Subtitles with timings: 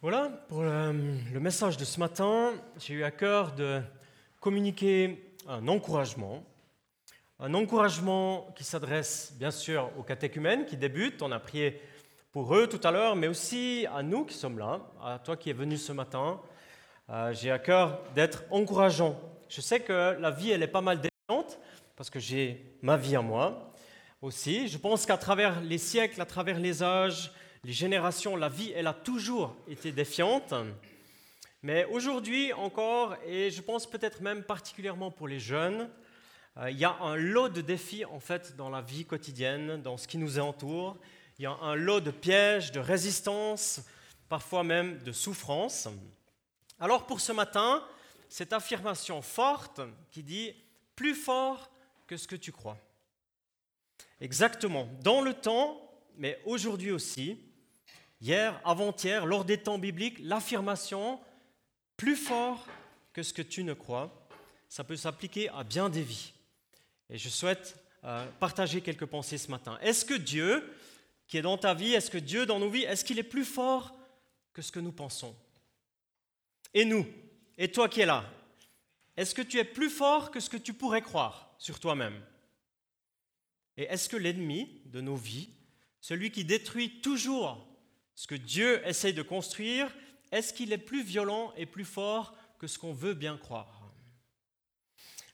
[0.00, 0.92] Voilà pour le,
[1.32, 2.52] le message de ce matin.
[2.78, 3.82] J'ai eu à cœur de
[4.38, 6.44] communiquer un encouragement.
[7.40, 11.20] Un encouragement qui s'adresse bien sûr aux catéchumènes qui débutent.
[11.20, 11.82] On a prié
[12.30, 15.50] pour eux tout à l'heure, mais aussi à nous qui sommes là, à toi qui
[15.50, 16.40] es venu ce matin.
[17.10, 19.18] Euh, J'ai à cœur d'être encourageant.
[19.48, 21.58] Je sais que la vie, elle est pas mal défiante,
[21.96, 23.72] parce que j'ai ma vie à moi
[24.22, 24.68] aussi.
[24.68, 27.32] Je pense qu'à travers les siècles, à travers les âges,
[27.64, 30.54] les générations, la vie, elle a toujours été défiante.
[31.62, 35.90] Mais aujourd'hui encore, et je pense peut-être même particulièrement pour les jeunes,
[36.56, 39.96] euh, il y a un lot de défis en fait dans la vie quotidienne, dans
[39.96, 40.96] ce qui nous entoure.
[41.38, 43.80] Il y a un lot de pièges, de résistance,
[44.28, 45.88] parfois même de souffrance.
[46.78, 47.84] Alors pour ce matin,
[48.28, 49.80] cette affirmation forte
[50.10, 50.54] qui dit
[50.94, 51.70] plus fort
[52.06, 52.78] que ce que tu crois.
[54.20, 54.88] Exactement.
[55.02, 55.80] Dans le temps,
[56.16, 57.38] mais aujourd'hui aussi,
[58.20, 61.20] hier, avant-hier, lors des temps bibliques, l'affirmation
[61.96, 62.66] plus fort
[63.12, 64.28] que ce que tu ne crois,
[64.68, 66.32] ça peut s'appliquer à bien des vies.
[67.10, 69.78] Et je souhaite euh, partager quelques pensées ce matin.
[69.82, 70.72] Est-ce que Dieu,
[71.26, 73.44] qui est dans ta vie, est-ce que Dieu dans nos vies, est-ce qu'il est plus
[73.44, 73.96] fort
[74.52, 75.34] que ce que nous pensons?
[76.74, 77.06] Et nous,
[77.56, 78.24] et toi qui es là,
[79.16, 82.22] est-ce que tu es plus fort que ce que tu pourrais croire sur toi-même?
[83.76, 85.50] Et est-ce que l'ennemi de nos vies,
[86.00, 87.66] celui qui détruit toujours
[88.18, 89.88] ce que Dieu essaye de construire,
[90.32, 93.92] est-ce qu'il est plus violent et plus fort que ce qu'on veut bien croire?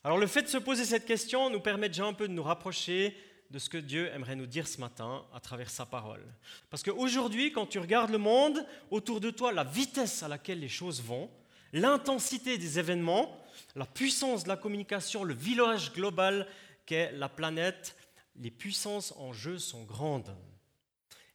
[0.04, 2.42] Alors le fait de se poser cette question nous permet déjà un peu de nous
[2.42, 3.16] rapprocher
[3.48, 6.22] de ce que Dieu aimerait nous dire ce matin à travers sa parole.
[6.68, 10.68] Parce qu'aujourd'hui, quand tu regardes le monde autour de toi, la vitesse à laquelle les
[10.68, 11.30] choses vont,
[11.72, 13.42] l'intensité des événements,
[13.76, 16.46] la puissance de la communication, le village global
[16.84, 17.96] qu'est la planète,
[18.36, 20.36] les puissances en jeu sont grandes.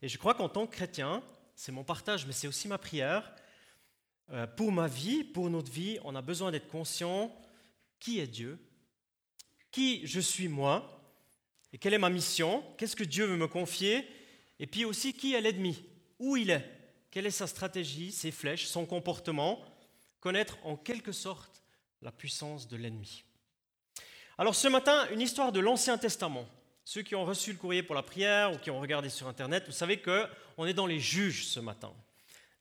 [0.03, 1.23] Et je crois qu'en tant que chrétien,
[1.59, 3.29] c'est mon partage, mais c'est aussi ma prière,
[4.31, 7.35] euh, pour ma vie, pour notre vie, on a besoin d'être conscient
[7.99, 8.57] qui est Dieu,
[9.69, 11.03] qui je suis moi,
[11.73, 14.07] et quelle est ma mission, qu'est-ce que Dieu veut me confier,
[14.57, 15.83] et puis aussi qui est l'ennemi,
[16.17, 16.65] où il est,
[17.11, 19.61] quelle est sa stratégie, ses flèches, son comportement,
[20.21, 21.61] connaître en quelque sorte
[22.01, 23.25] la puissance de l'ennemi.
[24.37, 26.47] Alors ce matin, une histoire de l'Ancien Testament.
[26.91, 29.65] Ceux qui ont reçu le courrier pour la prière ou qui ont regardé sur Internet,
[29.67, 31.93] vous savez qu'on est dans les juges ce matin.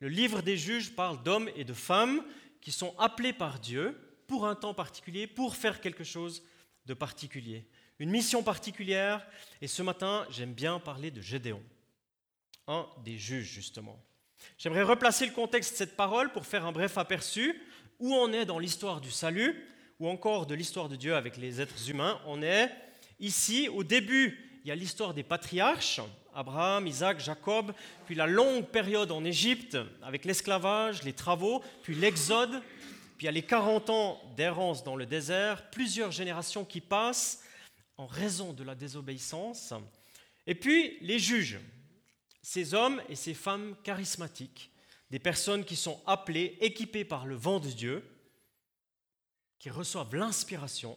[0.00, 2.22] Le livre des juges parle d'hommes et de femmes
[2.60, 6.42] qui sont appelés par Dieu pour un temps particulier, pour faire quelque chose
[6.84, 7.64] de particulier,
[7.98, 9.26] une mission particulière.
[9.62, 11.62] Et ce matin, j'aime bien parler de Gédéon,
[12.66, 13.98] un des juges justement.
[14.58, 17.58] J'aimerais replacer le contexte de cette parole pour faire un bref aperçu
[17.98, 19.66] où on est dans l'histoire du salut
[19.98, 22.20] ou encore de l'histoire de Dieu avec les êtres humains.
[22.26, 22.70] On est
[23.20, 26.00] ici au début, il y a l'histoire des patriarches,
[26.34, 27.72] Abraham, Isaac, Jacob,
[28.06, 32.62] puis la longue période en Égypte avec l'esclavage, les travaux, puis l'exode,
[33.16, 37.42] puis il y a les 40 ans d'errance dans le désert, plusieurs générations qui passent
[37.96, 39.74] en raison de la désobéissance,
[40.46, 41.58] et puis les juges,
[42.42, 44.70] ces hommes et ces femmes charismatiques,
[45.10, 48.04] des personnes qui sont appelées, équipées par le vent de Dieu,
[49.58, 50.96] qui reçoivent l'inspiration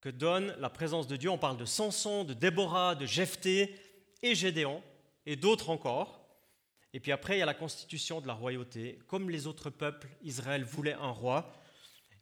[0.00, 1.30] que donne la présence de Dieu.
[1.30, 3.74] On parle de Samson, de Déborah, de Jephthé
[4.22, 4.82] et Gédéon,
[5.24, 6.26] et d'autres encore.
[6.92, 8.98] Et puis après, il y a la constitution de la royauté.
[9.06, 11.52] Comme les autres peuples, Israël voulait un roi.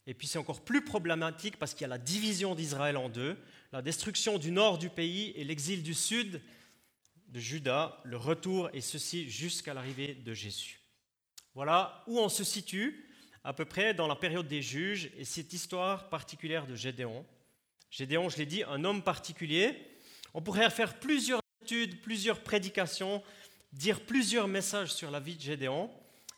[0.07, 3.39] Et puis c'est encore plus problématique parce qu'il y a la division d'Israël en deux,
[3.73, 6.41] la destruction du nord du pays et l'exil du sud
[7.29, 10.81] de Juda, le retour, et ceci jusqu'à l'arrivée de Jésus.
[11.55, 13.09] Voilà où on se situe,
[13.43, 17.27] à peu près dans la période des juges, et cette histoire particulière de Gédéon.
[17.94, 19.72] Gédéon, je l'ai dit, un homme particulier.
[20.34, 23.22] On pourrait faire plusieurs études, plusieurs prédications,
[23.72, 25.88] dire plusieurs messages sur la vie de Gédéon,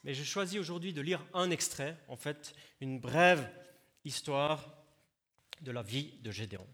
[0.05, 3.51] mais je choisis aujourd'hui de lire un extrait, en fait, une brève
[4.05, 4.69] histoire
[5.63, 6.67] de la vie de Gédéon.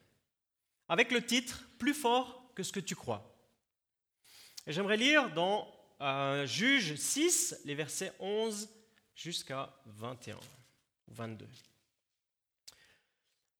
[0.89, 3.33] Avec le titre Plus fort que ce que tu crois.
[4.67, 8.69] Et j'aimerais lire dans euh, Juge 6, les versets 11
[9.15, 11.47] jusqu'à 21 ou 22.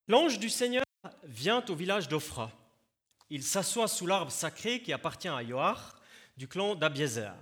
[0.09, 0.83] L'ange du Seigneur
[1.25, 2.51] vient au village d'Ophra.
[3.31, 6.01] Il s'assoit sous l'arbre sacré qui appartient à Joar,
[6.37, 7.35] du clan d'Abiézer.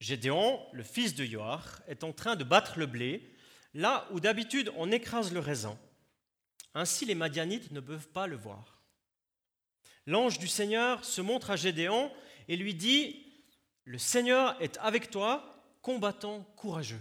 [0.00, 3.32] Gédéon, le fils de Joar, est en train de battre le blé,
[3.74, 5.78] là où d'habitude on écrase le raisin.
[6.74, 8.82] Ainsi les Madianites ne peuvent pas le voir.
[10.06, 12.12] L'ange du Seigneur se montre à Gédéon
[12.48, 13.24] et lui dit,
[13.84, 17.00] Le Seigneur est avec toi, combattant courageux.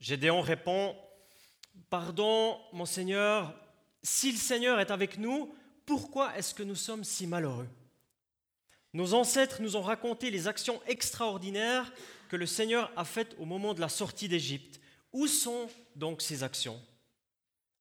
[0.00, 0.96] Gédéon répond,
[1.90, 3.52] Pardon, mon Seigneur,
[4.04, 5.52] si le Seigneur est avec nous,
[5.86, 7.68] pourquoi est-ce que nous sommes si malheureux?
[8.92, 11.92] Nos ancêtres nous ont raconté les actions extraordinaires
[12.28, 14.80] que le Seigneur a faites au moment de la sortie d'Égypte.
[15.12, 16.80] Où sont donc ces actions?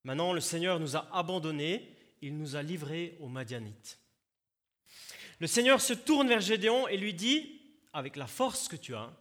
[0.05, 3.99] Maintenant, le Seigneur nous a abandonnés, il nous a livrés aux Madianites.
[5.39, 7.61] Le Seigneur se tourne vers Gédéon et lui dit,
[7.91, 9.13] avec la force que tu as,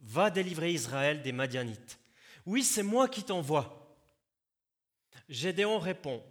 [0.00, 1.98] va délivrer Israël des Madianites.
[2.44, 3.98] Oui, c'est moi qui t'envoie.
[5.28, 6.22] Gédéon répond,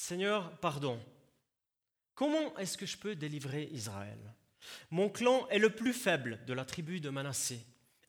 [0.00, 0.98] Seigneur, pardon.
[2.14, 4.34] Comment est-ce que je peux délivrer Israël?
[4.90, 7.60] Mon clan est le plus faible de la tribu de Manassé,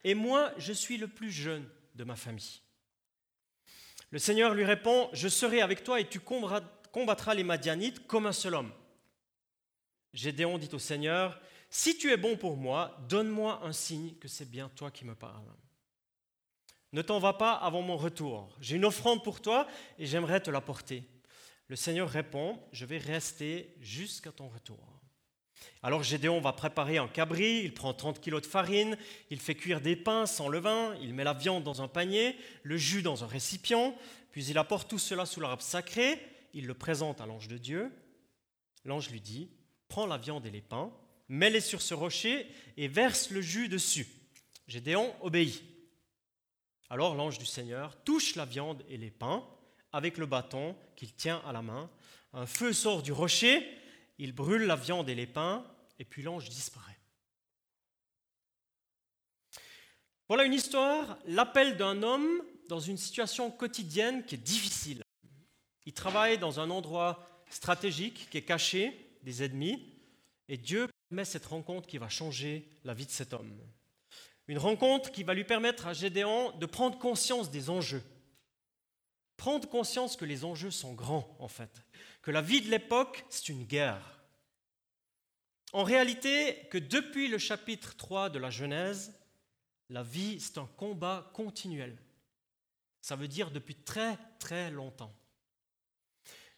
[0.02, 2.62] et moi, je suis le plus jeune de ma famille.
[4.10, 8.32] Le Seigneur lui répond, Je serai avec toi et tu combattras les Madianites comme un
[8.32, 8.72] seul homme.
[10.14, 14.50] Gédéon dit au Seigneur, Si tu es bon pour moi, donne-moi un signe que c'est
[14.50, 15.52] bien toi qui me parles.
[16.92, 18.56] Ne t'en va pas avant mon retour.
[18.62, 19.68] J'ai une offrande pour toi
[19.98, 21.04] et j'aimerais te l'apporter.
[21.72, 25.00] Le Seigneur répond, je vais rester jusqu'à ton retour.
[25.82, 28.98] Alors Gédéon va préparer un cabri, il prend 30 kilos de farine,
[29.30, 32.76] il fait cuire des pains sans levain, il met la viande dans un panier, le
[32.76, 33.96] jus dans un récipient,
[34.32, 36.20] puis il apporte tout cela sous l'arbre sacré,
[36.52, 37.90] il le présente à l'ange de Dieu.
[38.84, 39.48] L'ange lui dit,
[39.88, 40.92] prends la viande et les pains,
[41.30, 44.08] mets-les sur ce rocher et verse le jus dessus.
[44.68, 45.62] Gédéon obéit.
[46.90, 49.48] Alors l'ange du Seigneur touche la viande et les pains
[49.92, 51.90] avec le bâton qu'il tient à la main.
[52.32, 53.66] Un feu sort du rocher,
[54.18, 55.64] il brûle la viande et les pains,
[55.98, 56.98] et puis l'ange disparaît.
[60.28, 65.02] Voilà une histoire, l'appel d'un homme dans une situation quotidienne qui est difficile.
[65.84, 69.92] Il travaille dans un endroit stratégique qui est caché des ennemis,
[70.48, 73.52] et Dieu met cette rencontre qui va changer la vie de cet homme.
[74.48, 78.02] Une rencontre qui va lui permettre à Gédéon de prendre conscience des enjeux.
[79.42, 81.82] Prendre conscience que les enjeux sont grands, en fait.
[82.22, 84.22] Que la vie de l'époque, c'est une guerre.
[85.72, 89.12] En réalité, que depuis le chapitre 3 de la Genèse,
[89.90, 91.98] la vie, c'est un combat continuel.
[93.00, 95.12] Ça veut dire depuis très très longtemps.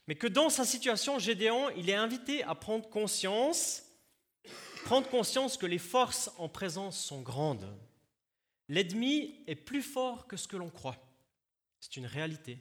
[0.07, 3.83] Mais que dans sa situation, Gédéon, il est invité à prendre conscience
[4.85, 7.75] Prendre conscience que les forces en présence sont grandes.
[8.69, 10.99] L'ennemi est plus fort que ce que l'on croit.
[11.81, 12.59] C'est une réalité.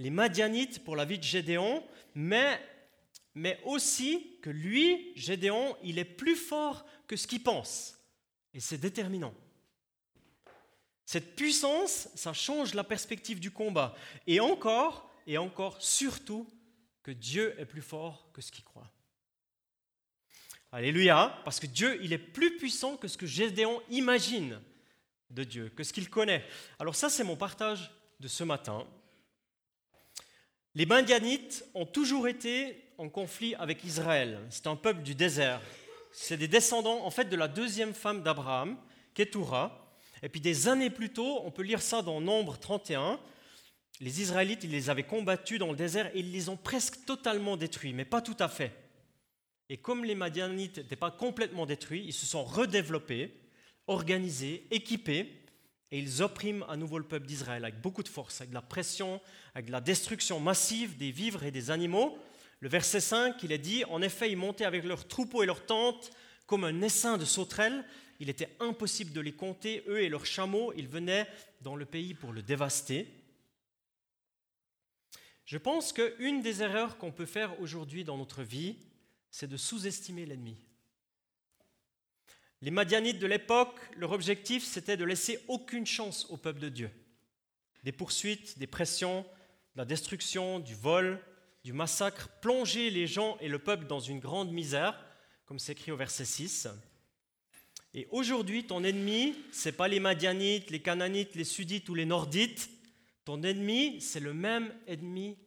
[0.00, 2.58] Les Madianites pour la vie de Gédéon, mais,
[3.34, 7.98] mais aussi que lui, Gédéon, il est plus fort que ce qu'il pense.
[8.54, 9.34] Et c'est déterminant.
[11.04, 13.94] Cette puissance, ça change la perspective du combat.
[14.26, 16.50] Et encore, et encore, surtout,
[17.02, 18.90] que Dieu est plus fort que ce qu'il croit.
[20.72, 24.62] Alléluia, parce que Dieu, il est plus puissant que ce que Gédéon imagine
[25.28, 26.42] de Dieu, que ce qu'il connaît.
[26.78, 28.88] Alors ça, c'est mon partage de ce matin.
[30.76, 34.38] Les Madianites ont toujours été en conflit avec Israël.
[34.50, 35.60] C'est un peuple du désert.
[36.12, 38.76] C'est des descendants, en fait, de la deuxième femme d'Abraham,
[39.14, 39.98] Ketura.
[40.22, 43.18] Et puis des années plus tôt, on peut lire ça dans Nombre 31,
[44.00, 47.56] les Israélites, ils les avaient combattus dans le désert et ils les ont presque totalement
[47.56, 48.72] détruits, mais pas tout à fait.
[49.68, 53.34] Et comme les Madianites n'étaient pas complètement détruits, ils se sont redéveloppés,
[53.88, 55.39] organisés, équipés,
[55.92, 58.62] et ils oppriment à nouveau le peuple d'Israël avec beaucoup de force, avec de la
[58.62, 59.20] pression,
[59.54, 62.18] avec de la destruction massive des vivres et des animaux.
[62.60, 65.66] Le verset 5, il est dit, en effet, ils montaient avec leurs troupeaux et leurs
[65.66, 66.12] tentes
[66.46, 67.84] comme un essaim de sauterelles.
[68.20, 71.26] Il était impossible de les compter, eux et leurs chameaux, ils venaient
[71.62, 73.08] dans le pays pour le dévaster.
[75.44, 78.76] Je pense qu'une des erreurs qu'on peut faire aujourd'hui dans notre vie,
[79.30, 80.56] c'est de sous-estimer l'ennemi.
[82.62, 86.90] Les Madianites de l'époque, leur objectif, c'était de laisser aucune chance au peuple de Dieu.
[87.84, 89.22] Des poursuites, des pressions,
[89.74, 91.24] de la destruction, du vol,
[91.64, 95.02] du massacre, plonger les gens et le peuple dans une grande misère,
[95.46, 96.68] comme c'est écrit au verset 6.
[97.94, 102.04] Et aujourd'hui, ton ennemi, ce n'est pas les Madianites, les Cananites, les Sudites ou les
[102.04, 102.70] Nordites.
[103.24, 105.38] Ton ennemi, c'est le même ennemi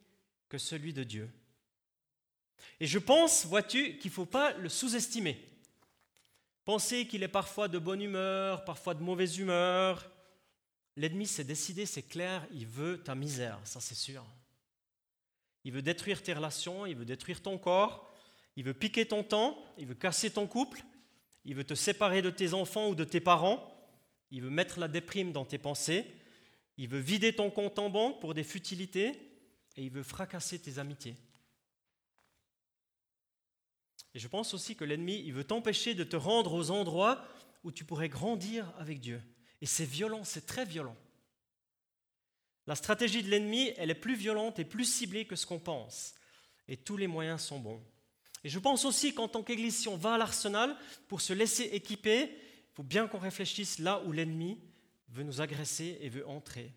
[0.48, 1.30] que celui de Dieu.
[2.80, 5.38] Et je pense, vois-tu, qu'il ne faut pas le sous-estimer.
[6.64, 10.10] Penser qu'il est parfois de bonne humeur, parfois de mauvaise humeur.
[10.96, 14.24] L'ennemi s'est décidé, c'est clair, il veut ta misère, ça c'est sûr.
[15.64, 18.10] Il veut détruire tes relations, il veut détruire ton corps,
[18.56, 20.82] il veut piquer ton temps, il veut casser ton couple,
[21.44, 23.70] il veut te séparer de tes enfants ou de tes parents,
[24.30, 26.06] il veut mettre la déprime dans tes pensées,
[26.76, 29.10] il veut vider ton compte en banque pour des futilités
[29.76, 31.16] et il veut fracasser tes amitiés.
[34.14, 37.24] Et je pense aussi que l'ennemi, il veut t'empêcher de te rendre aux endroits
[37.64, 39.20] où tu pourrais grandir avec Dieu.
[39.60, 40.96] Et c'est violent, c'est très violent.
[42.66, 46.14] La stratégie de l'ennemi, elle est plus violente et plus ciblée que ce qu'on pense.
[46.68, 47.82] Et tous les moyens sont bons.
[48.44, 50.76] Et je pense aussi qu'en tant qu'Église, si on va à l'arsenal
[51.08, 52.30] pour se laisser équiper,
[52.72, 54.58] faut bien qu'on réfléchisse là où l'ennemi
[55.08, 56.72] veut nous agresser et veut entrer.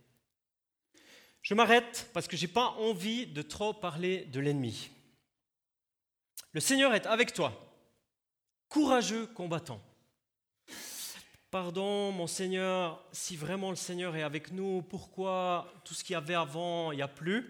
[1.42, 4.90] Je m'arrête parce que je n'ai pas envie de trop parler de l'ennemi.
[6.58, 7.54] Le Seigneur est avec toi,
[8.68, 9.80] courageux combattant.
[11.52, 16.16] Pardon, mon Seigneur, si vraiment le Seigneur est avec nous, pourquoi tout ce qu'il y
[16.16, 17.48] avait avant, il n'y a plus?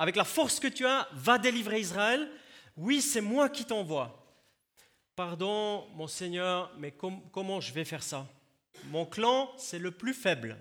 [0.00, 2.28] Avec la force que tu as, va délivrer Israël.
[2.76, 4.44] Oui, c'est moi qui t'envoie.
[5.14, 8.26] Pardon, mon Seigneur, mais comment je vais faire ça?
[8.86, 10.58] Mon clan, c'est le plus faible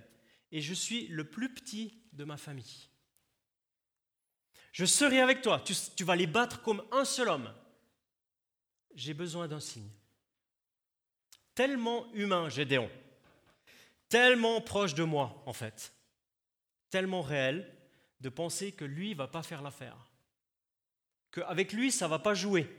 [0.52, 2.88] et je suis le plus petit de ma famille.
[4.78, 5.60] Je serai avec toi,
[5.96, 7.52] tu, vas les battre comme un seul homme.
[8.94, 9.90] J'ai besoin d'un signe.
[11.56, 12.88] Tellement humain, Gédéon,
[14.08, 15.96] tellement proche de moi, en fait,
[16.92, 17.76] tellement réel
[18.22, 19.98] de penser que lui va pas faire l'affaire,
[21.32, 22.70] qu'avec lui, ça va pas jouer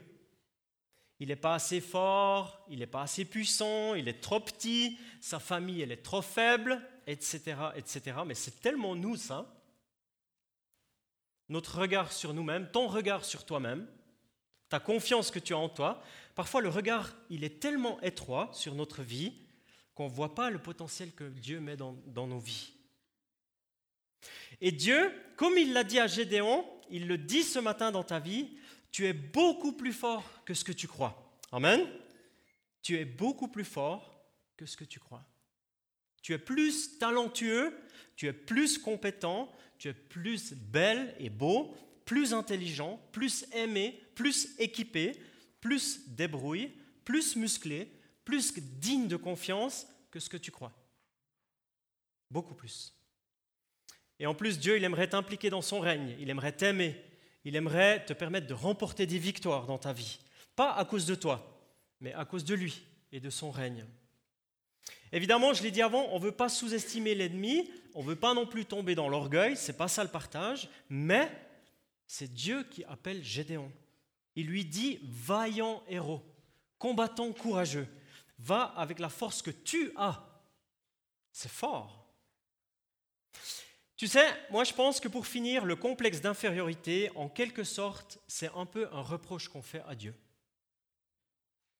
[1.19, 5.37] il n'est pas assez fort, il n'est pas assez puissant, il est trop petit, sa
[5.37, 7.57] famille elle est trop faible, etc.
[7.75, 8.19] etc.
[8.25, 9.58] Mais c'est tellement nous ça.
[11.49, 13.87] Notre regard sur nous-mêmes, ton regard sur toi-même,
[14.69, 16.01] ta confiance que tu as en toi,
[16.35, 19.33] parfois le regard il est tellement étroit sur notre vie
[19.95, 22.71] qu'on ne voit pas le potentiel que Dieu met dans, nos vies.
[24.61, 28.19] Et Dieu, comme il l'a dit à Gédéon, il le dit ce matin dans ta
[28.19, 28.49] vie,
[28.91, 31.37] tu es beaucoup plus fort que ce que tu crois.
[31.51, 31.85] Amen.
[32.81, 34.23] Tu es beaucoup plus fort
[34.55, 35.23] que ce que tu crois.
[36.21, 37.77] Tu es plus talentueux,
[38.15, 44.59] tu es plus compétent, tu es plus belle et beau, plus intelligent, plus aimé, plus
[44.59, 45.13] équipé,
[45.61, 47.91] plus débrouillé, plus musclé,
[48.25, 50.73] plus digne de confiance que ce que tu crois.
[52.29, 52.93] Beaucoup plus.
[54.19, 57.01] Et en plus, Dieu, il aimerait t'impliquer dans son règne, il aimerait t'aimer,
[57.45, 60.19] il aimerait te permettre de remporter des victoires dans ta vie.
[60.55, 61.71] Pas à cause de toi,
[62.01, 63.85] mais à cause de lui et de son règne.
[65.11, 68.33] Évidemment, je l'ai dit avant, on ne veut pas sous-estimer l'ennemi, on ne veut pas
[68.33, 71.31] non plus tomber dans l'orgueil, c'est pas ça le partage, mais
[72.05, 73.71] c'est Dieu qui appelle Gédéon.
[74.35, 76.23] Il lui dit vaillant héros,
[76.77, 77.87] combattant courageux,
[78.37, 80.23] va avec la force que tu as.
[81.31, 82.07] C'est fort.
[83.95, 88.49] Tu sais, moi je pense que pour finir, le complexe d'infériorité, en quelque sorte, c'est
[88.55, 90.15] un peu un reproche qu'on fait à Dieu.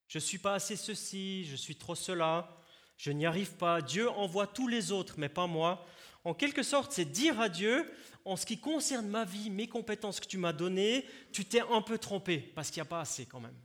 [0.09, 2.57] Je ne suis pas assez ceci, je suis trop cela,
[2.99, 3.81] je n'y arrive pas.
[3.81, 5.87] Dieu envoie tous les autres, mais pas moi.
[6.25, 7.91] En quelque sorte, c'est dire à Dieu,
[8.25, 11.81] en ce qui concerne ma vie, mes compétences que tu m'as données, tu t'es un
[11.81, 13.55] peu trompé, parce qu'il n'y a pas assez quand même.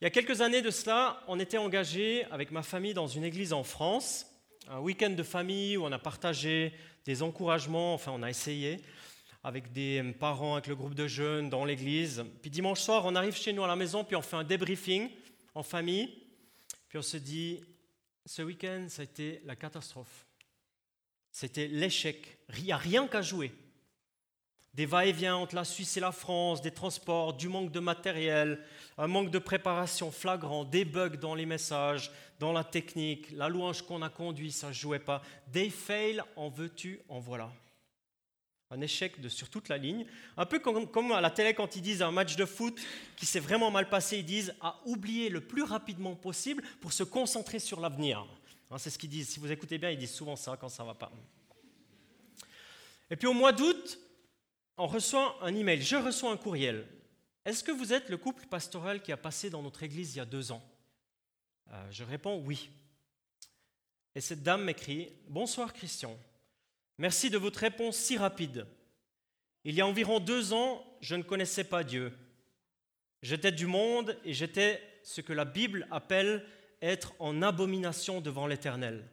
[0.00, 3.24] Il y a quelques années de cela, on était engagé avec ma famille dans une
[3.24, 4.26] église en France
[4.68, 6.72] un week-end de famille où on a partagé
[7.04, 8.80] des encouragements, enfin on a essayé,
[9.44, 12.24] avec des parents, avec le groupe de jeunes dans l'église.
[12.40, 15.10] Puis dimanche soir, on arrive chez nous à la maison, puis on fait un débriefing
[15.54, 16.23] en famille.
[16.94, 17.60] Puis on se dit,
[18.24, 20.28] ce week-end, ça a été la catastrophe.
[21.32, 22.38] C'était l'échec.
[22.56, 23.50] Il n'y a rien qu'à jouer.
[24.74, 28.64] Des va-et-vient entre la Suisse et la France, des transports, du manque de matériel,
[28.96, 33.82] un manque de préparation flagrant, des bugs dans les messages, dans la technique, la louange
[33.82, 35.20] qu'on a conduite, ça ne jouait pas.
[35.48, 37.50] Des fails, en veux-tu, en voilà.
[38.70, 40.06] Un échec de, sur toute la ligne.
[40.36, 42.80] Un peu comme, à la télé quand ils disent un match de foot
[43.16, 47.02] qui s'est vraiment mal passé, ils disent à oublier le plus rapidement possible pour se
[47.02, 48.26] concentrer sur l'avenir.
[48.70, 49.28] Hein, c'est ce qu'ils disent.
[49.28, 51.12] Si vous écoutez bien, ils disent souvent ça quand ça ne va pas.
[53.10, 53.98] Et puis au mois d'août,
[54.76, 55.80] on reçoit un email.
[55.82, 56.86] Je reçois un courriel.
[57.44, 60.20] Est-ce que vous êtes le couple pastoral qui a passé dans notre église il y
[60.20, 60.62] a deux ans?
[61.72, 62.70] Euh, Je réponds oui.
[64.14, 66.16] Et cette dame m'écrit Bonsoir Christian,
[66.98, 68.66] merci de votre réponse si rapide.
[69.64, 72.12] Il y a environ deux ans, je ne connaissais pas Dieu.
[73.22, 76.46] J'étais du monde et j'étais ce que la Bible appelle
[76.82, 79.08] être en abomination devant l'Éternel.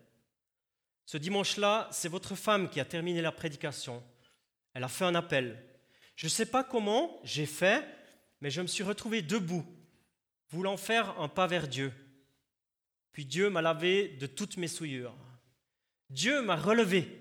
[1.06, 4.04] Ce dimanche-là, c'est votre femme qui a terminé la prédication.
[4.74, 5.62] Elle a fait un appel.
[6.16, 7.86] Je ne sais pas comment j'ai fait,
[8.42, 9.66] mais je me suis retrouvé debout,
[10.50, 11.94] voulant faire un pas vers Dieu.
[13.12, 15.16] Puis Dieu m'a lavé de toutes mes souillures.
[16.10, 17.21] Dieu m'a relevé.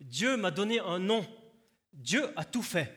[0.00, 1.26] Dieu m'a donné un nom.
[1.92, 2.94] Dieu a tout fait.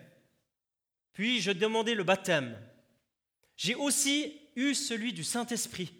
[1.14, 2.58] Puis je demandais le baptême.
[3.56, 5.94] J'ai aussi eu celui du Saint-Esprit.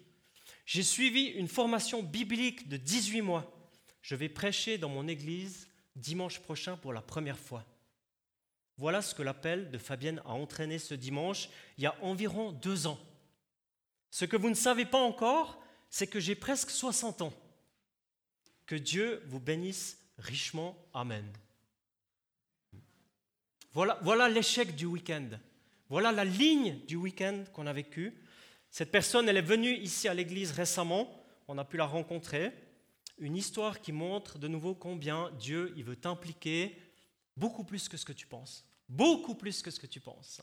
[0.66, 3.70] J'ai suivi une formation biblique de 18 mois.
[4.02, 7.64] Je vais prêcher dans mon église dimanche prochain pour la première fois.
[8.76, 12.86] Voilà ce que l'appel de Fabienne a entraîné ce dimanche, il y a environ deux
[12.86, 12.98] ans.
[14.10, 17.32] Ce que vous ne savez pas encore, c'est que j'ai presque 60 ans.
[18.66, 20.76] Que Dieu vous bénisse richement.
[20.92, 21.26] Amen.
[23.72, 25.28] Voilà, voilà l'échec du week-end.
[25.88, 28.14] Voilà la ligne du week-end qu'on a vécu.
[28.70, 32.52] Cette personne, elle est venue ici à l'église récemment, on a pu la rencontrer.
[33.18, 36.76] Une histoire qui montre de nouveau combien Dieu il veut t'impliquer
[37.36, 38.64] beaucoup plus que ce que tu penses.
[38.88, 40.40] Beaucoup plus que ce que tu penses.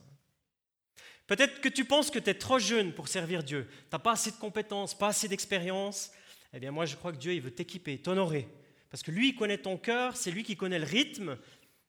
[1.28, 3.68] Peut-être que tu penses que tu es trop jeune pour servir Dieu.
[3.70, 6.12] Tu n'as pas assez de compétences, pas assez d'expérience.
[6.54, 8.48] Eh bien, moi, je crois que Dieu, il veut t'équiper, t'honorer.
[8.92, 11.38] Parce que lui, il connaît ton cœur, c'est lui qui connaît le rythme,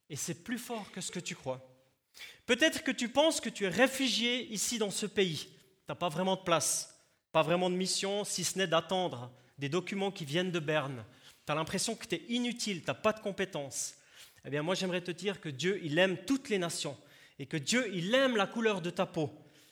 [0.09, 1.69] et c'est plus fort que ce que tu crois.
[2.47, 5.49] Peut-être que tu penses que tu es réfugié ici dans ce pays.
[5.49, 5.49] Tu
[5.89, 10.13] n'as pas vraiment de place, pas vraiment de mission, si ce n'est d'attendre des documents
[10.13, 11.05] qui viennent de Berne.
[11.45, 13.95] Tu as l'impression que tu es inutile, tu n'as pas de compétences.
[14.45, 16.97] Eh bien, moi, j'aimerais te dire que Dieu, il aime toutes les nations,
[17.39, 19.31] et que Dieu, il aime la couleur de ta peau,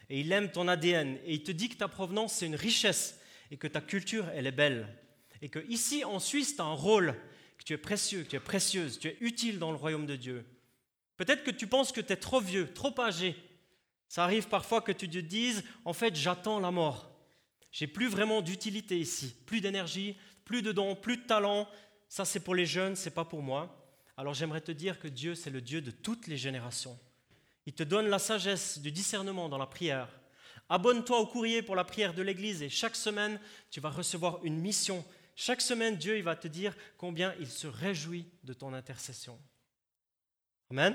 [0.09, 3.21] et il aime ton ADN, et il te dit que ta provenance, c'est une richesse,
[3.51, 4.89] et que ta culture, elle est belle.
[5.43, 7.15] Et que ici, en Suisse, tu as un rôle,
[7.59, 10.17] que tu es précieux, que tu es précieuse, tu es utile dans le royaume de
[10.17, 10.45] Dieu.
[11.17, 13.37] Peut-être que tu penses que tu es trop vieux, trop âgé.
[14.09, 17.11] Ça arrive parfois que tu te dises, en fait, j'attends la mort.
[17.71, 21.69] J'ai plus vraiment d'utilité ici, plus d'énergie, plus de dons, plus de talent.
[22.09, 23.77] Ça, c'est pour les jeunes, c'est pas pour moi.
[24.17, 26.99] Alors j'aimerais te dire que Dieu, c'est le Dieu de toutes les générations.
[27.67, 30.09] Il te donne la sagesse du discernement dans la prière.
[30.69, 34.59] Abonne-toi au courrier pour la prière de l'Église et chaque semaine, tu vas recevoir une
[34.59, 35.05] mission.
[35.43, 39.41] Chaque semaine, Dieu il va te dire combien il se réjouit de ton intercession.
[40.71, 40.95] Amen.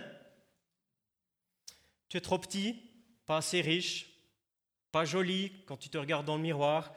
[2.09, 2.79] Tu es trop petit,
[3.25, 4.05] pas assez riche,
[4.91, 6.93] pas joli quand tu te regardes dans le miroir.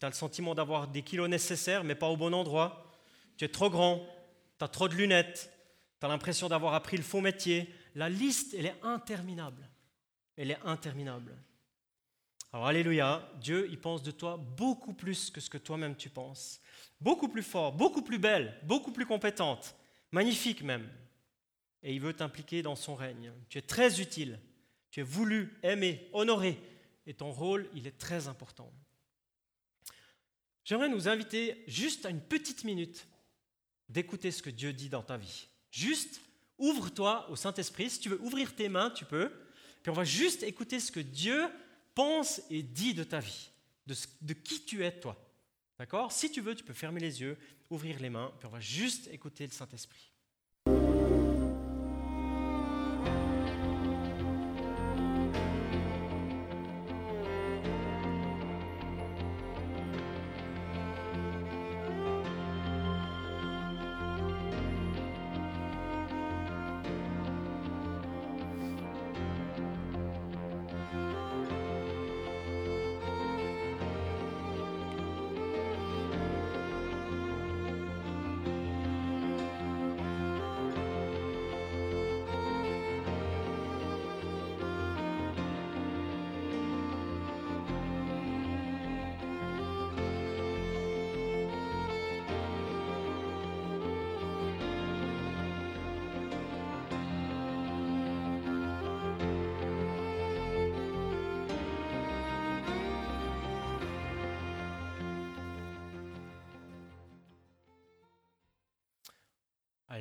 [0.00, 2.92] Tu as le sentiment d'avoir des kilos nécessaires, mais pas au bon endroit.
[3.36, 4.04] Tu es trop grand,
[4.58, 5.48] tu as trop de lunettes,
[6.00, 7.72] tu as l'impression d'avoir appris le faux métier.
[7.94, 9.70] La liste, elle est interminable.
[10.36, 11.40] Elle est interminable.
[12.52, 16.60] Alors, Alléluia, Dieu, il pense de toi beaucoup plus que ce que toi-même tu penses.
[17.00, 19.74] Beaucoup plus fort, beaucoup plus belle, beaucoup plus compétente,
[20.10, 20.88] magnifique même.
[21.82, 23.32] Et il veut t'impliquer dans son règne.
[23.48, 24.38] Tu es très utile,
[24.90, 26.60] tu es voulu, aimé, honoré,
[27.06, 28.70] et ton rôle, il est très important.
[30.64, 33.08] J'aimerais nous inviter juste à une petite minute
[33.88, 35.48] d'écouter ce que Dieu dit dans ta vie.
[35.70, 36.20] Juste,
[36.58, 37.90] ouvre-toi au Saint-Esprit.
[37.90, 39.32] Si tu veux ouvrir tes mains, tu peux.
[39.82, 41.48] Puis on va juste écouter ce que Dieu
[41.94, 43.50] pense et dit de ta vie,
[43.86, 45.16] de, qui tu es toi.
[45.78, 46.12] D'accord?
[46.12, 47.38] Si tu veux, tu peux fermer les yeux,
[47.70, 50.11] ouvrir les mains, puis on va juste écouter le Saint-Esprit.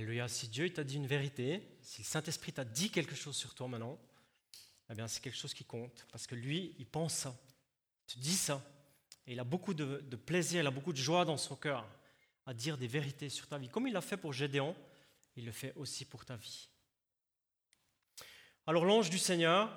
[0.02, 0.28] Alléluia.
[0.28, 3.68] Si Dieu t'a dit une vérité, si le Saint-Esprit t'a dit quelque chose sur toi
[3.68, 4.00] maintenant,
[4.90, 6.08] eh bien c'est quelque chose qui compte.
[6.12, 7.40] Parce que lui, il pense ça.
[8.08, 8.64] Il te dit ça.
[9.28, 11.88] Et il a beaucoup de, de plaisir, il a beaucoup de joie dans son cœur
[12.48, 13.70] à dire des vérités sur ta vie.
[13.70, 14.76] Comme il l'a fait pour Gédéon,
[15.36, 16.68] il le fait aussi pour ta vie.
[18.66, 19.72] Alors l'ange du Seigneur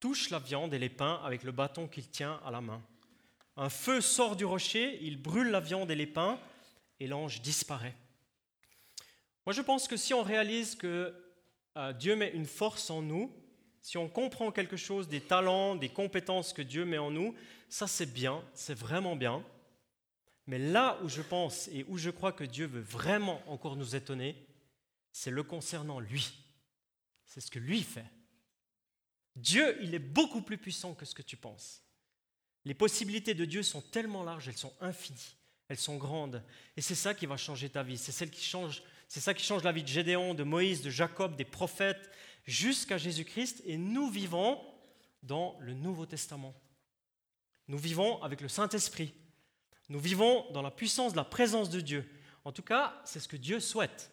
[0.00, 2.82] touche la viande et les pains avec le bâton qu'il tient à la main.
[3.56, 6.40] Un feu sort du rocher, il brûle la viande et les pains,
[6.98, 7.94] et l'ange disparaît.
[9.46, 11.14] Moi, je pense que si on réalise que
[11.76, 13.34] euh, Dieu met une force en nous,
[13.80, 17.34] si on comprend quelque chose des talents, des compétences que Dieu met en nous,
[17.68, 19.44] ça c'est bien, c'est vraiment bien.
[20.46, 23.96] Mais là où je pense et où je crois que Dieu veut vraiment encore nous
[23.96, 24.36] étonner,
[25.10, 26.32] c'est le concernant lui.
[27.26, 28.06] C'est ce que lui fait.
[29.34, 31.82] Dieu, il est beaucoup plus puissant que ce que tu penses.
[32.64, 35.36] Les possibilités de Dieu sont tellement larges, elles sont infinies,
[35.68, 36.44] elles sont grandes.
[36.76, 37.98] Et c'est ça qui va changer ta vie.
[37.98, 40.88] C'est celle qui change c'est ça qui change la vie de Gédéon, de Moïse, de
[40.88, 42.10] Jacob, des prophètes,
[42.46, 43.62] jusqu'à Jésus-Christ.
[43.66, 44.58] Et nous vivons
[45.22, 46.54] dans le Nouveau Testament.
[47.68, 49.12] Nous vivons avec le Saint-Esprit.
[49.90, 52.10] Nous vivons dans la puissance de la présence de Dieu.
[52.46, 54.10] En tout cas, c'est ce que Dieu souhaite.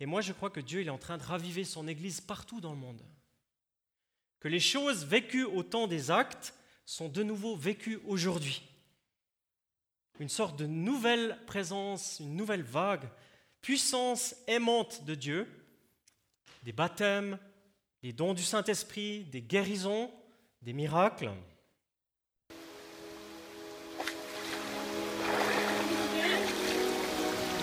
[0.00, 2.72] Et moi, je crois que Dieu est en train de raviver son Église partout dans
[2.72, 3.06] le monde.
[4.40, 8.64] Que les choses vécues au temps des actes sont de nouveau vécues aujourd'hui.
[10.18, 13.08] Une sorte de nouvelle présence, une nouvelle vague
[13.60, 15.46] puissance aimante de Dieu,
[16.62, 17.38] des baptêmes,
[18.02, 20.10] des dons du Saint-Esprit, des guérisons,
[20.62, 21.30] des miracles.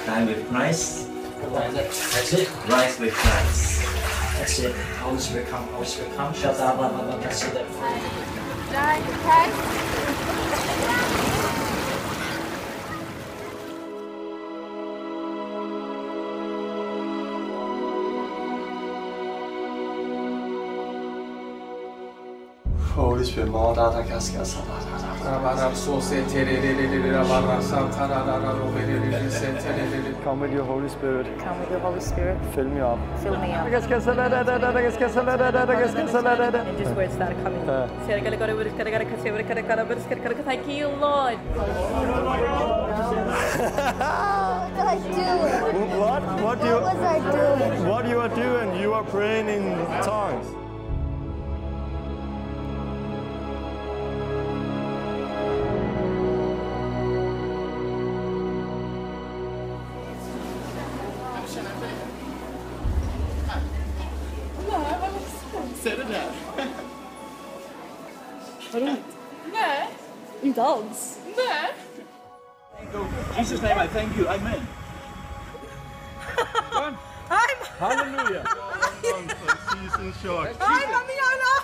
[0.06, 1.08] Die with Christ.
[1.52, 2.50] That's it.
[2.68, 3.82] Rise with Christ.
[4.38, 4.76] That's it.
[5.04, 6.34] Always become, always become.
[6.34, 7.18] Shall die, blah, blah, blah.
[7.18, 7.54] That's it.
[7.54, 9.95] Die with Christ.
[23.76, 23.90] Da
[30.24, 31.26] Come with your Holy Spirit.
[31.40, 32.38] Come with your Holy Spirit.
[32.54, 33.00] Fill me up.
[33.24, 33.70] Fill me up.
[36.78, 37.66] Just words that are coming.
[40.46, 41.38] Thank you, Lord.
[41.40, 41.66] what
[44.86, 45.30] I do?
[46.00, 46.22] What?
[46.42, 46.76] What you?
[46.76, 47.90] What was I doing?
[47.90, 48.80] What you are doing?
[48.80, 49.64] You are praying in
[50.04, 50.65] tongues.
[70.56, 71.20] You dance.
[73.36, 74.28] Jesus' name, I thank you.
[74.28, 74.68] Amen.
[77.80, 78.44] Hallelujah.
[79.72, 80.56] Season short.
[80.60, 81.56] Hi, Mamiola.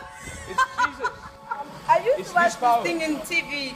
[0.49, 1.10] It's Jesus.
[1.88, 3.75] I used It's to watch this thing in TV.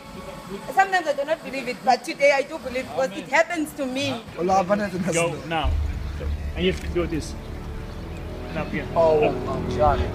[0.74, 3.86] Sometimes I do not believe it, but today I do believe because it happens to
[3.86, 4.22] me.
[4.36, 5.72] Go now.
[6.56, 7.34] And you have to do this.
[8.54, 8.86] Now, yeah.
[8.96, 9.32] Oh,
[9.76, 10.08] Johnny.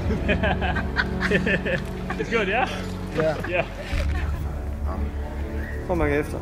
[2.20, 2.68] It's good, yeah?
[3.16, 3.46] Yeah.
[3.48, 4.19] Yeah.
[5.90, 6.38] Kom maar thank the.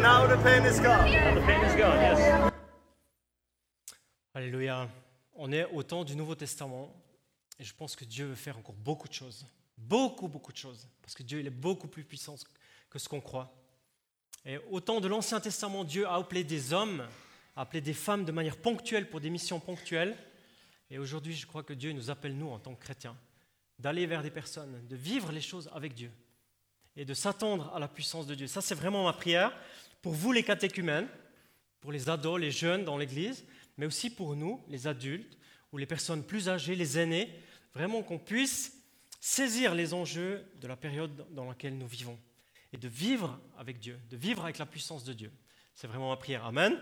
[0.00, 1.10] Now pain is gone.
[1.10, 2.52] Now pain is gone, yes.
[4.32, 4.88] Alléluia.
[5.34, 6.88] On est au temps du Nouveau Testament
[7.58, 9.44] et je pense que Dieu veut faire encore beaucoup de choses.
[9.82, 10.88] Beaucoup, beaucoup de choses.
[11.00, 12.36] Parce que Dieu, il est beaucoup plus puissant
[12.88, 13.54] que ce qu'on croit.
[14.44, 17.06] Et au temps de l'Ancien Testament, Dieu a appelé des hommes,
[17.56, 20.16] a appelé des femmes de manière ponctuelle pour des missions ponctuelles.
[20.90, 23.16] Et aujourd'hui, je crois que Dieu nous appelle, nous, en tant que chrétiens,
[23.78, 26.10] d'aller vers des personnes, de vivre les choses avec Dieu
[26.96, 28.46] et de s'attendre à la puissance de Dieu.
[28.46, 29.56] Ça, c'est vraiment ma prière
[30.02, 31.08] pour vous, les catéchumènes,
[31.80, 33.44] pour les ados, les jeunes dans l'Église,
[33.76, 35.38] mais aussi pour nous, les adultes,
[35.72, 37.32] ou les personnes plus âgées, les aînés,
[37.74, 38.81] vraiment qu'on puisse
[39.22, 42.18] saisir les enjeux de la période dans laquelle nous vivons
[42.72, 45.30] et de vivre avec Dieu, de vivre avec la puissance de Dieu.
[45.76, 46.44] C'est vraiment ma prière.
[46.44, 46.76] Amen.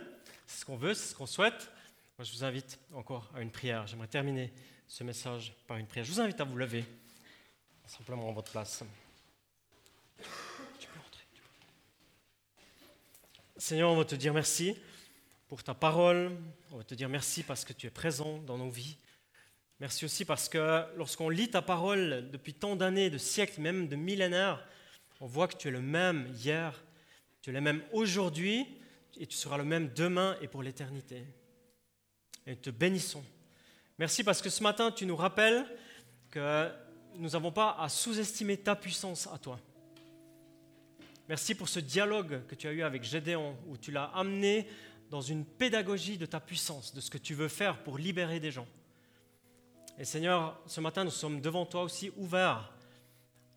[0.47, 1.71] C'est ce qu'on veut, c'est ce qu'on souhaite.
[2.19, 3.87] Moi, je vous invite encore à une prière.
[3.87, 4.51] J'aimerais terminer
[4.89, 6.07] ce message par une prière.
[6.07, 6.87] Je vous invite à vous lever,
[7.87, 8.83] simplement en votre place.
[13.59, 14.75] Seigneur, on va te dire merci
[15.47, 16.35] pour ta parole.
[16.73, 18.97] On va te dire merci parce que tu es présent dans nos vies.
[19.81, 23.97] Merci aussi parce que lorsqu'on lit ta parole depuis tant d'années, de siècles, même de
[23.97, 24.63] millénaires,
[25.21, 26.85] on voit que tu es le même hier,
[27.41, 28.67] tu es le même aujourd'hui
[29.19, 31.25] et tu seras le même demain et pour l'éternité.
[32.47, 33.25] Et te bénissons.
[33.99, 35.65] Merci parce que ce matin, tu nous rappelles
[36.31, 36.71] que
[37.17, 39.59] nous n'avons pas à sous-estimer ta puissance à toi.
[41.27, 44.69] Merci pour ce dialogue que tu as eu avec Gédéon, où tu l'as amené
[45.09, 48.51] dans une pédagogie de ta puissance, de ce que tu veux faire pour libérer des
[48.51, 48.67] gens.
[50.01, 52.73] Et Seigneur, ce matin, nous sommes devant toi aussi ouverts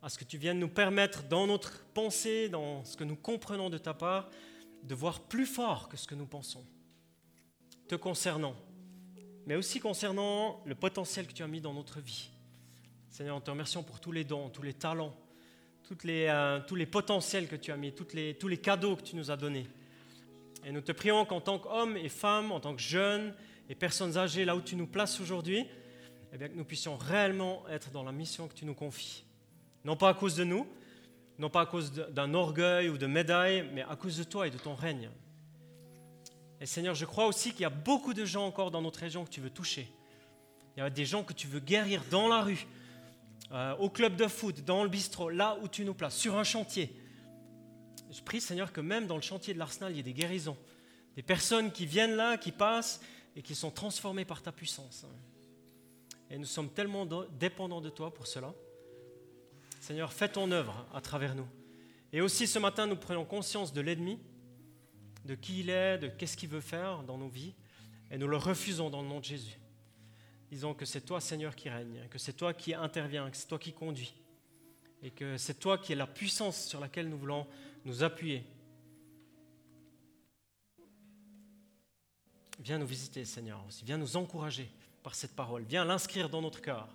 [0.01, 3.69] à ce que tu viennes nous permettre, dans notre pensée, dans ce que nous comprenons
[3.69, 4.29] de ta part,
[4.84, 6.65] de voir plus fort que ce que nous pensons,
[7.88, 8.58] te concernant,
[9.45, 12.29] mais aussi concernant le potentiel que tu as mis dans notre vie.
[13.08, 15.15] Seigneur, nous te remercions pour tous les dons, tous les talents,
[16.03, 19.15] les, euh, tous les potentiels que tu as mis, les, tous les cadeaux que tu
[19.15, 19.67] nous as donnés.
[20.65, 23.34] Et nous te prions qu'en tant qu'hommes et femmes, en tant que jeunes
[23.69, 25.65] et personnes âgées, là où tu nous places aujourd'hui,
[26.34, 29.24] eh bien, que nous puissions réellement être dans la mission que tu nous confies.
[29.86, 30.67] Non pas à cause de nous,
[31.38, 34.50] non pas à cause d'un orgueil ou de médailles, mais à cause de toi et
[34.50, 35.10] de ton règne.
[36.60, 39.26] Et Seigneur, je crois aussi qu'il y a beaucoup de gens encore dans notre région
[39.26, 39.88] que tu veux toucher.
[40.76, 42.65] Il y a des gens que tu veux guérir dans la rue,
[43.52, 46.43] euh, au club de foot, dans le bistrot, là où tu nous places, sur un
[46.43, 46.96] chantier.
[48.10, 50.58] Je prie, Seigneur, que même dans le chantier de l'Arsenal, il y ait des guérisons.
[51.15, 53.02] Des personnes qui viennent là, qui passent
[53.36, 55.06] et qui sont transformées par ta puissance.
[56.34, 58.56] Et nous sommes tellement dépendants de toi pour cela.
[59.80, 61.46] Seigneur, fais ton œuvre à travers nous.
[62.12, 64.17] Et aussi ce matin, nous prenons conscience de l'ennemi,
[65.26, 67.54] de qui il est, de qu'est-ce qu'il veut faire dans nos vies,
[68.10, 69.60] et nous le refusons dans le nom de Jésus.
[70.50, 73.60] Disons que c'est toi, Seigneur, qui règne, que c'est toi qui interviens, que c'est toi
[73.60, 74.15] qui conduis,
[75.04, 77.46] et que c'est toi qui es la puissance sur laquelle nous voulons
[77.86, 78.43] nous appuyer.
[82.58, 83.86] viens nous visiter, Seigneur, aussi.
[83.86, 84.72] Viens nous encourager
[85.03, 85.63] par cette parole.
[85.63, 86.87] Viens l'inscrire dans notre cœur.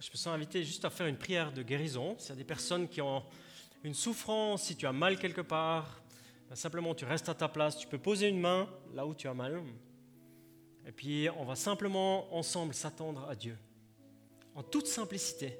[0.00, 2.16] Je me sens invité juste à faire une prière de guérison.
[2.18, 3.22] S'il y a des personnes qui ont
[3.84, 6.00] une souffrance, si tu as mal quelque part,
[6.48, 9.28] ben simplement tu restes à ta place, tu peux poser une main là où tu
[9.28, 9.62] as mal.
[10.86, 13.58] Et puis on va simplement ensemble s'attendre à Dieu,
[14.54, 15.58] en toute simplicité.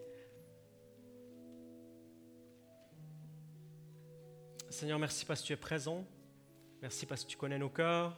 [4.70, 6.04] Seigneur, merci parce que tu es présent.
[6.82, 8.16] Merci parce que tu connais nos cœurs.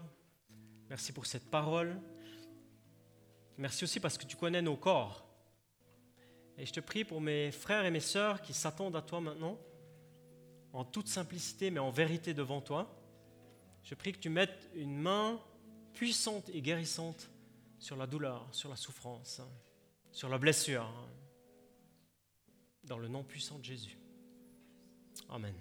[0.89, 2.01] Merci pour cette parole.
[3.57, 5.27] Merci aussi parce que tu connais nos corps.
[6.59, 9.59] Et je te prie pour mes frères et mes sœurs qui s'attendent à toi maintenant,
[10.73, 13.01] en toute simplicité, mais en vérité devant toi.
[13.85, 15.41] Je prie que tu mettes une main
[15.95, 17.31] puissante et guérissante
[17.79, 19.41] sur la douleur, sur la souffrance,
[20.11, 20.91] sur la blessure,
[22.85, 23.97] dans le nom puissant de Jésus.
[25.29, 25.55] Amen.